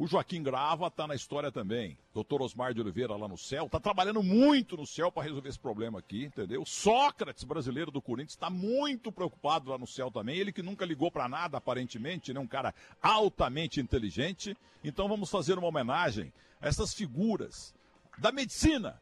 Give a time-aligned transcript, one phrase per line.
[0.00, 1.94] O Joaquim Grava está na história também.
[2.14, 5.58] Doutor Osmar de Oliveira lá no céu, está trabalhando muito no céu para resolver esse
[5.58, 6.64] problema aqui, entendeu?
[6.64, 10.38] Sócrates, brasileiro do Corinthians, está muito preocupado lá no céu também.
[10.38, 12.40] Ele que nunca ligou para nada, aparentemente, né?
[12.40, 14.56] Um cara altamente inteligente.
[14.82, 16.32] Então vamos fazer uma homenagem
[16.62, 17.74] a essas figuras
[18.16, 18.98] da medicina,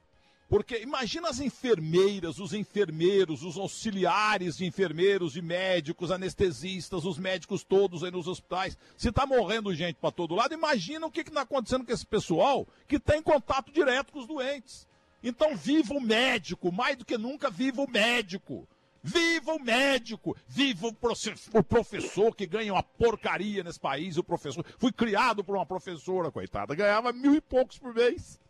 [0.48, 7.62] porque imagina as enfermeiras, os enfermeiros, os auxiliares de enfermeiros e médicos, anestesistas, os médicos
[7.62, 8.76] todos aí nos hospitais.
[8.96, 12.66] Se está morrendo gente para todo lado, imagina o que está acontecendo com esse pessoal
[12.86, 14.88] que tem contato direto com os doentes.
[15.22, 18.66] Então, viva o médico, mais do que nunca, viva o médico.
[19.02, 20.36] Viva o médico!
[20.46, 24.16] Viva o professor que ganha uma porcaria nesse país.
[24.16, 24.64] O professor.
[24.78, 28.40] Fui criado por uma professora, coitada, ganhava mil e poucos por mês.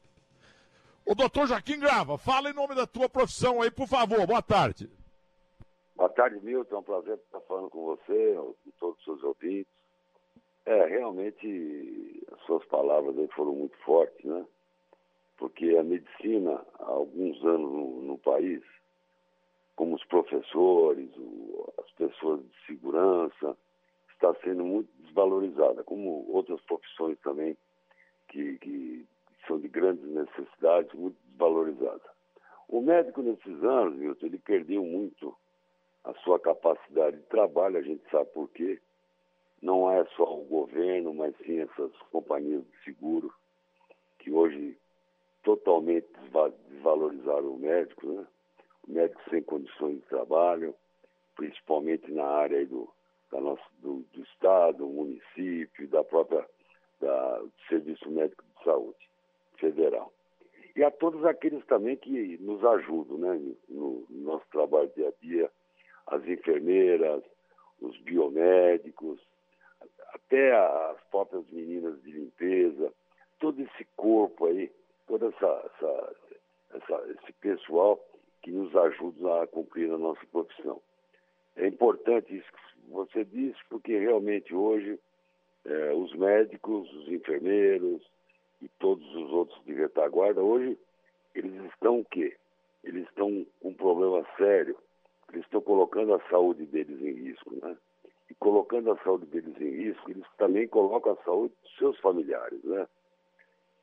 [1.10, 4.26] O doutor Joaquim Grava, fala em nome da tua profissão aí, por favor.
[4.26, 4.90] Boa tarde.
[5.96, 6.76] Boa tarde, Milton.
[6.76, 9.72] É um prazer estar falando com você, com todos os seus ouvintes.
[10.66, 14.44] É, realmente, as suas palavras aí foram muito fortes, né?
[15.38, 18.62] Porque a medicina, há alguns anos no, no país,
[19.76, 23.56] como os professores, o, as pessoas de segurança,
[24.12, 27.56] está sendo muito desvalorizada, como outras profissões também
[28.28, 29.06] que, que
[29.48, 32.02] são de grandes necessidades, muito desvalorizadas.
[32.68, 35.34] O médico, nesses anos, Milton, ele perdeu muito
[36.04, 38.78] a sua capacidade de trabalho, a gente sabe por quê.
[39.60, 43.32] Não é só o governo, mas sim essas companhias de seguro,
[44.18, 44.78] que hoje
[45.42, 46.06] totalmente
[46.68, 48.26] desvalorizaram o médico, né?
[48.86, 50.74] O médico sem condições de trabalho,
[51.34, 52.88] principalmente na área do,
[53.32, 56.46] da nossa, do, do Estado, município, da própria
[57.00, 58.44] da, do Serviço Médico.
[60.78, 63.34] E a todos aqueles também que nos ajudam né,
[63.68, 65.50] no, no nosso trabalho dia a dia,
[66.06, 67.24] as enfermeiras,
[67.80, 69.18] os biomédicos,
[70.14, 72.92] até as próprias meninas de limpeza,
[73.40, 74.70] todo esse corpo aí,
[75.08, 76.16] todo essa, essa,
[76.74, 77.98] essa, esse pessoal
[78.42, 80.80] que nos ajuda a cumprir a nossa profissão.
[81.56, 84.96] É importante isso que você disse, porque realmente hoje
[85.64, 88.00] é, os médicos, os enfermeiros,
[88.60, 90.78] e todos os outros de retaguarda, hoje
[91.34, 92.36] eles estão o quê?
[92.82, 94.76] Eles estão com um problema sério.
[95.32, 97.76] Eles estão colocando a saúde deles em risco, né?
[98.30, 102.62] E colocando a saúde deles em risco, eles também colocam a saúde dos seus familiares,
[102.64, 102.86] né?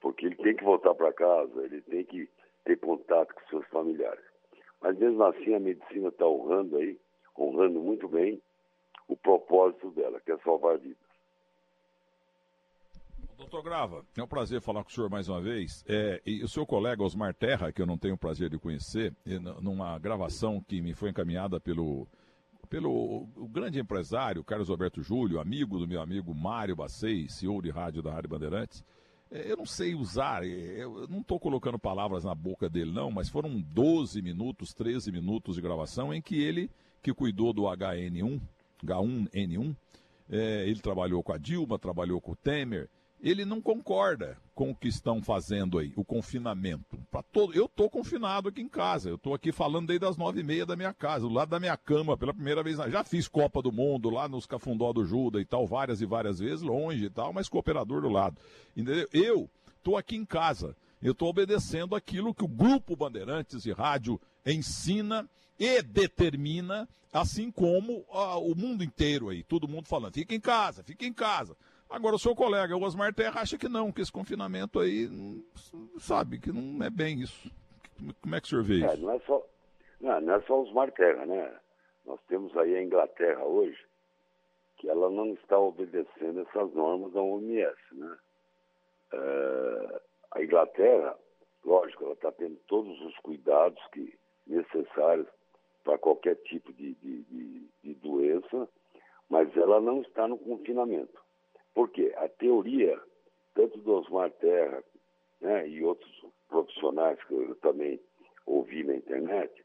[0.02, 2.30] Porque ele tem que voltar para casa, ele tem que
[2.64, 4.24] ter contato com seus familiares.
[4.82, 7.00] Mas mesmo assim a medicina está honrando aí,
[7.38, 8.42] honrando muito bem
[9.08, 11.05] o propósito dela, que é salvar vidas.
[13.38, 15.84] Doutor Grava, é um prazer falar com o senhor mais uma vez.
[15.88, 19.14] É, e o seu colega Osmar Terra, que eu não tenho o prazer de conhecer,
[19.62, 22.08] numa gravação que me foi encaminhada pelo,
[22.70, 27.70] pelo o grande empresário Carlos Alberto Júlio, amigo do meu amigo Mário Bacei, CEO de
[27.70, 28.86] rádio da Rádio Bandeirantes.
[29.30, 30.48] É, eu não sei usar, é,
[30.84, 35.56] eu não estou colocando palavras na boca dele, não, mas foram 12 minutos, 13 minutos
[35.56, 38.42] de gravação em que ele, que cuidou do HN1,
[38.82, 39.76] H1N1,
[40.30, 42.90] é, ele trabalhou com a Dilma, trabalhou com o Temer
[43.26, 46.98] ele não concorda com o que estão fazendo aí, o confinamento.
[47.32, 50.44] Todo, eu estou confinado aqui em casa, eu estou aqui falando desde as nove e
[50.44, 52.78] meia da minha casa, do lado da minha cama, pela primeira vez.
[52.78, 56.38] Já fiz Copa do Mundo lá nos Cafundó do Juda e tal, várias e várias
[56.38, 58.38] vezes, longe e tal, mas cooperador do lado.
[58.78, 59.10] Entendeu?
[59.12, 64.22] Eu estou aqui em casa, eu estou obedecendo aquilo que o Grupo Bandeirantes de Rádio
[64.46, 70.40] ensina e determina, assim como uh, o mundo inteiro aí, todo mundo falando, fica em
[70.40, 71.58] casa, fica em casa.
[71.90, 75.08] Agora, o seu colega, o Osmar Terra, acha que não, que esse confinamento aí,
[76.00, 77.50] sabe, que não é bem isso.
[78.22, 79.02] Como é que o senhor vê é, isso?
[79.02, 79.46] Não é só,
[80.02, 81.60] não, não é só o Osmar Terra, né?
[82.06, 83.80] Nós temos aí a Inglaterra hoje,
[84.78, 88.18] que ela não está obedecendo essas normas da OMS, né?
[89.14, 90.02] É,
[90.32, 91.16] a Inglaterra,
[91.64, 95.28] lógico, ela está tendo todos os cuidados que necessários
[95.84, 98.68] para qualquer tipo de, de, de, de doença,
[99.30, 101.25] mas ela não está no confinamento.
[101.76, 103.00] Porque a teoria,
[103.54, 104.84] tanto do Osmar Terra
[105.42, 108.00] né, e outros profissionais que eu também
[108.46, 109.64] ouvi na internet,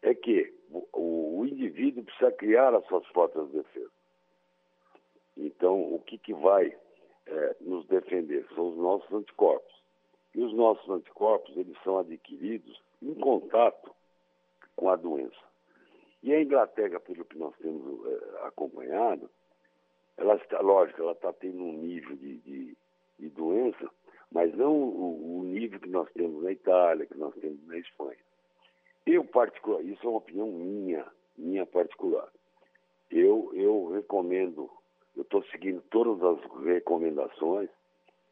[0.00, 3.92] é que o, o indivíduo precisa criar as suas próprias defesas.
[5.36, 6.74] Então, o que, que vai
[7.26, 9.72] é, nos defender são os nossos anticorpos.
[10.34, 13.94] E os nossos anticorpos, eles são adquiridos em contato
[14.74, 15.36] com a doença.
[16.22, 19.28] E a Inglaterra, pelo que nós temos é, acompanhado,
[20.16, 22.76] ela está, lógico, ela está tendo um nível de, de,
[23.18, 23.90] de doença,
[24.30, 28.18] mas não o, o, nível que nós temos na Itália, que nós temos na Espanha.
[29.06, 31.06] Eu, particular, isso é uma opinião minha,
[31.36, 32.28] minha particular.
[33.10, 34.70] Eu, eu recomendo,
[35.16, 37.68] eu estou seguindo todas as recomendações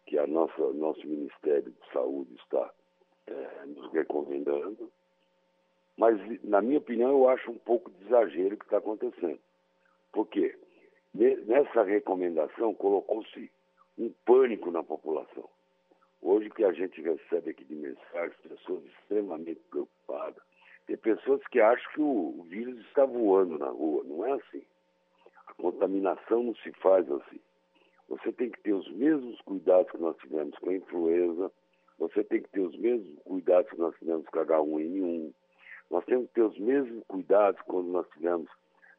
[0.07, 2.71] que a nossa nosso Ministério de Saúde está
[3.27, 4.91] é, nos recomendando.
[5.97, 9.39] Mas, na minha opinião, eu acho um pouco de exagero o que está acontecendo.
[10.13, 10.59] Por quê?
[11.13, 13.51] Nessa recomendação colocou-se
[13.99, 15.49] um pânico na população.
[16.23, 20.43] Hoje o que a gente recebe aqui de mensagens, pessoas extremamente preocupadas.
[20.87, 24.05] Tem pessoas que acham que o, vírus está voando na rua.
[24.05, 24.63] Não é assim.
[25.47, 27.41] A contaminação não se faz assim.
[28.09, 31.53] Você tem que ter os mesmos cuidados que nós tivemos com a influenza,
[31.99, 35.33] você tem que ter os mesmos cuidados que nós tivemos com a H1N1,
[35.91, 38.51] nós temos que ter os mesmos cuidados quando nós tivemos,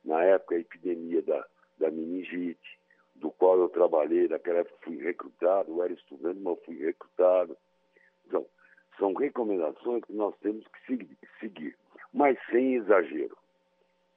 [0.06, 1.46] na época, a epidemia da,
[1.92, 2.80] da meningite,
[3.16, 7.56] do qual eu trabalhei, naquela época fui recrutado, eu era estudante, mas fui recrutado.
[8.26, 8.46] Então,
[8.98, 11.78] são recomendações que nós temos que seguir,
[12.14, 13.38] mas sem exagero.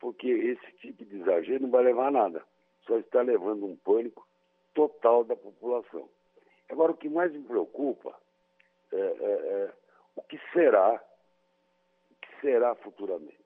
[0.01, 2.45] Porque esse tipo de exagero não vai levar a nada.
[2.87, 4.27] Só está levando um pânico
[4.75, 6.09] total da população.
[6.69, 8.15] Agora, o que mais me preocupa
[8.93, 9.73] é, é, é
[10.17, 11.03] o que será,
[12.11, 13.39] o que será futuramente.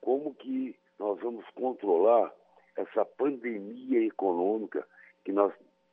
[0.00, 2.32] Como que nós vamos controlar
[2.80, 4.86] essa pandemia econômica
[5.24, 5.52] que nós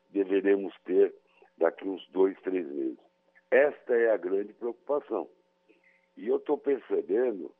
[0.09, 1.13] deveremos ter
[1.57, 2.97] daqui uns dois, três meses.
[3.51, 5.27] Esta é a grande preocupação.
[6.15, 7.51] E eu estou percebendo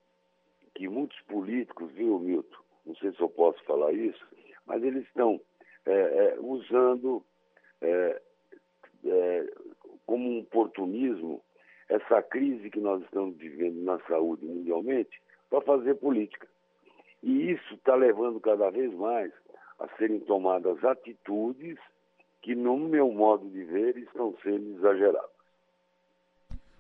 [0.76, 2.58] que muitos políticos, viu, Milton?
[2.86, 4.26] Não sei se eu posso falar isso,
[4.66, 5.42] mas eles estão
[5.86, 7.24] é, é, usando
[7.82, 8.22] é,
[9.06, 9.54] é
[10.06, 11.44] como um oportunismo
[11.90, 16.48] essa crise que nós estamos vivendo na saúde mundialmente para fazer política.
[17.28, 19.34] E isso está levando cada vez mais
[19.80, 21.78] a serem tomadas atitudes
[22.42, 25.30] que, no meu modo de ver, estão sendo exageradas.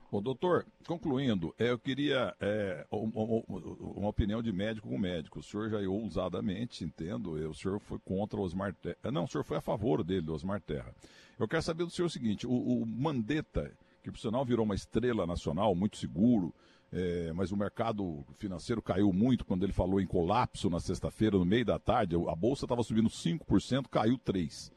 [0.09, 5.39] Ô, doutor, concluindo, é, eu queria é, uma, opinião de médico com médico.
[5.39, 9.11] O senhor já ousadamente, entendo, o senhor foi contra o Osmar Terra.
[9.11, 10.95] Não, o senhor foi a favor dele, do Osmar Terra.
[11.37, 13.69] Eu quero saber do senhor o seguinte: o, o Mandetta,
[14.07, 16.53] que por sinal virou uma estrela nacional, muito seguro,
[16.93, 21.43] é, mas o mercado financeiro caiu muito quando ele falou em colapso na sexta-feira, no
[21.43, 22.15] meio da tarde.
[22.15, 24.71] A bolsa estava subindo 5%, caiu 3%.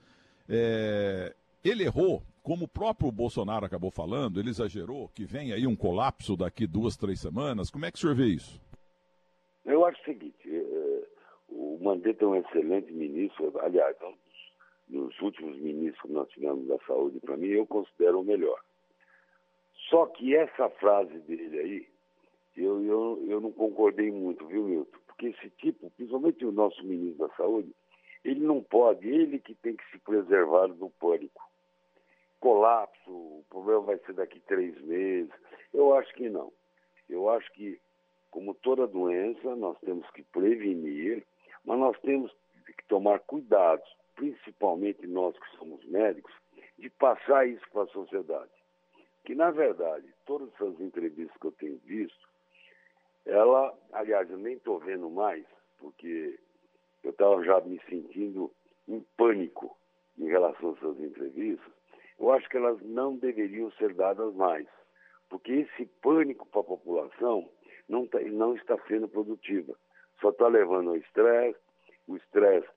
[0.48, 1.32] É,
[1.62, 6.36] ele errou, como o próprio Bolsonaro acabou falando, ele exagerou que vem aí um colapso
[6.36, 7.70] daqui duas, três semanas.
[7.70, 8.60] Como é que o senhor vê isso?
[9.64, 11.06] Eu acho o seguinte: é,
[11.48, 14.16] o Mandetta é um excelente ministro, aliás, é um
[14.88, 18.60] dos últimos ministros que nós tivemos da saúde, para mim, eu considero o melhor.
[19.90, 21.88] Só que essa frase dele aí,
[22.56, 24.98] eu, eu, eu não concordei muito, viu, Milton?
[25.08, 27.74] Porque esse tipo, principalmente o nosso ministro da Saúde,
[28.24, 31.42] ele não pode, ele que tem que se preservar do pânico.
[32.38, 35.32] Colapso, o problema vai ser daqui três meses.
[35.74, 36.52] Eu acho que não.
[37.08, 37.80] Eu acho que,
[38.30, 41.26] como toda doença, nós temos que prevenir,
[41.64, 42.32] mas nós temos
[42.64, 43.82] que tomar cuidado,
[44.14, 46.32] principalmente nós que somos médicos,
[46.78, 48.59] de passar isso para a sociedade.
[49.24, 52.28] Que, na verdade, todas essas entrevistas que eu tenho visto,
[53.26, 55.44] ela, aliás, eu nem estou vendo mais,
[55.78, 56.38] porque
[57.02, 58.50] eu estava já me sentindo
[58.88, 59.76] em pânico
[60.18, 61.72] em relação a essas entrevistas.
[62.18, 64.66] Eu acho que elas não deveriam ser dadas mais,
[65.28, 67.48] porque esse pânico para a população
[67.88, 69.74] não, tá, não está sendo produtiva.
[70.20, 71.58] Só está levando ao estresse,
[72.06, 72.68] o estresse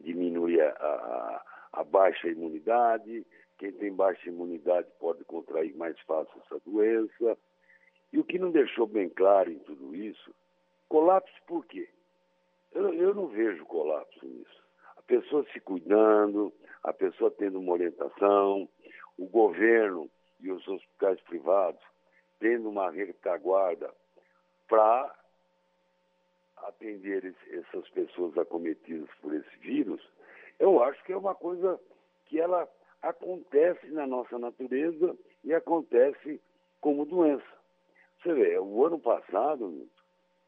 [0.00, 3.26] diminui a, a, a baixa imunidade,
[3.58, 7.38] quem tem baixa imunidade pode contrair mais fácil essa doença.
[8.12, 10.34] E o que não deixou bem claro em tudo isso,
[10.88, 11.88] colapso por quê?
[12.72, 14.60] Eu, eu não vejo colapso nisso.
[14.96, 18.68] A pessoa se cuidando, a pessoa tendo uma orientação,
[19.18, 20.10] o governo
[20.40, 21.82] e os hospitais privados
[22.40, 23.94] tendo uma retaguarda
[24.66, 25.14] para
[26.56, 30.00] atender essas pessoas acometidas por esse vírus,
[30.60, 31.80] eu acho que é uma coisa
[32.26, 32.68] que ela
[33.02, 36.40] acontece na nossa natureza e acontece
[36.80, 37.60] como doença.
[38.22, 39.88] Você vê, o ano passado,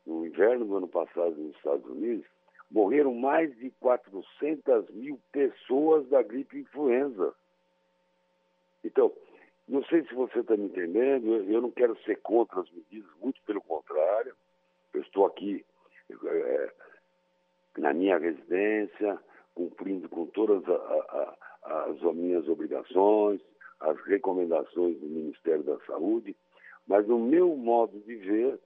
[0.07, 2.27] no inverno do ano passado nos Estados Unidos,
[2.71, 7.35] morreram mais de 400 mil pessoas da gripe influenza.
[8.85, 9.13] Então,
[9.67, 13.41] não sei se você está me entendendo, eu não quero ser contra as medidas, muito
[13.43, 14.35] pelo contrário.
[14.93, 15.65] Eu estou aqui
[16.11, 16.73] é,
[17.79, 19.19] na minha residência,
[19.55, 23.41] cumprindo com todas a, a, as minhas obrigações,
[23.81, 26.37] as recomendações do Ministério da Saúde,
[26.87, 28.59] mas no meu modo de ver,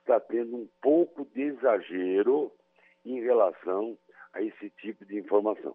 [0.00, 2.52] está tendo um pouco de exagero
[3.04, 3.96] em relação
[4.32, 5.74] a esse tipo de informação.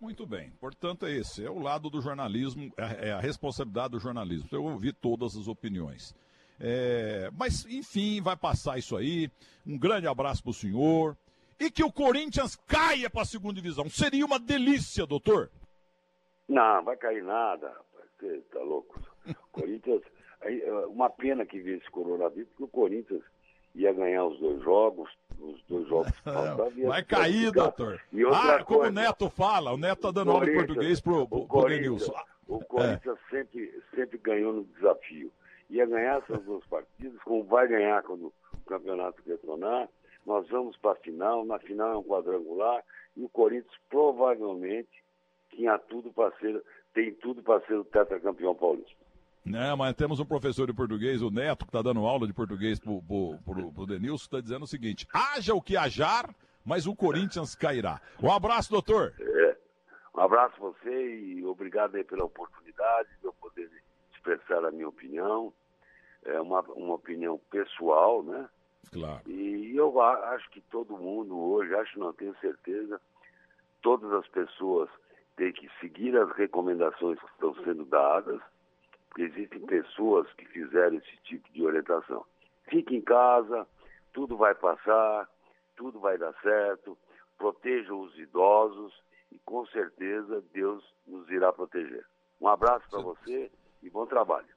[0.00, 0.52] Muito bem.
[0.60, 1.44] Portanto, é esse.
[1.44, 4.48] É o lado do jornalismo, é, é a responsabilidade do jornalismo.
[4.52, 6.14] Eu ouvi todas as opiniões.
[6.60, 9.30] É, mas, enfim, vai passar isso aí.
[9.66, 11.16] Um grande abraço para o senhor.
[11.58, 13.88] E que o Corinthians caia para a segunda divisão.
[13.88, 15.50] Seria uma delícia, doutor.
[16.48, 18.10] Não, vai cair nada, rapaz.
[18.18, 19.00] Você tá louco.
[19.52, 20.02] Corinthians,
[20.88, 23.22] uma pena que veio esse coronavírus, porque o Corinthians
[23.74, 26.86] ia ganhar os dois jogos, os dois jogos faltavam.
[26.86, 28.00] Vai cair, doutor.
[28.12, 31.26] E outra ah, como o Neto fala, o Neto tá dando aula de português pro,
[31.28, 32.14] pro, pro Denilson.
[32.46, 33.30] O Corinthians é.
[33.30, 35.32] sempre, sempre ganhou no desafio.
[35.68, 39.88] Ia ganhar essas duas partidas, como vai ganhar quando o campeonato retornar.
[40.26, 42.82] Nós vamos para a final, na final é um quadrangular,
[43.16, 44.90] e o Corinthians provavelmente
[45.50, 46.60] tinha tudo para ser,
[46.92, 49.06] tem tudo para ser o tetracampeão paulista.
[49.44, 52.80] Não, mas temos um professor de português, o Neto, que está dando aula de português
[52.80, 58.00] pro, pro Denilson, está dizendo o seguinte: haja o que hajar, mas o Corinthians cairá.
[58.20, 59.14] Um abraço, doutor.
[59.20, 59.56] É,
[60.16, 63.70] um abraço a você e obrigado aí pela oportunidade de eu poder
[64.12, 65.52] expressar a minha opinião.
[66.24, 68.48] É uma, uma opinião pessoal, né?
[68.92, 69.20] Claro.
[69.26, 73.00] E eu acho que todo mundo hoje, acho não tenho certeza,
[73.82, 74.88] todas as pessoas
[75.36, 78.40] têm que seguir as recomendações que estão sendo dadas,
[79.08, 82.24] porque existem pessoas que fizeram esse tipo de orientação.
[82.68, 83.66] Fique em casa,
[84.12, 85.28] tudo vai passar,
[85.76, 86.96] tudo vai dar certo,
[87.36, 88.92] protejam os idosos
[89.30, 92.04] e com certeza Deus nos irá proteger.
[92.40, 93.50] Um abraço para você
[93.82, 94.48] e bom trabalho.